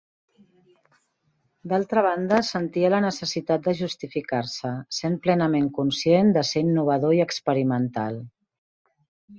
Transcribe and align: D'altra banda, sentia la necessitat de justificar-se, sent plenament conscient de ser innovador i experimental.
D'altra 1.73 2.03
banda, 2.07 2.39
sentia 2.47 2.91
la 2.95 3.01
necessitat 3.05 3.67
de 3.69 3.75
justificar-se, 3.83 4.73
sent 5.03 5.19
plenament 5.29 5.69
conscient 5.79 6.35
de 6.39 6.45
ser 6.55 6.67
innovador 6.69 7.17
i 7.21 7.25
experimental. 7.31 8.21